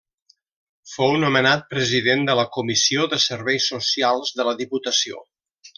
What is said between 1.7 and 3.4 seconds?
president de la Comissió de